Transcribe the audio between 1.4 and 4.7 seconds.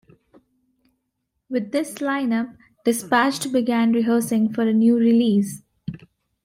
With this lineup, Dispatched began rehearsing for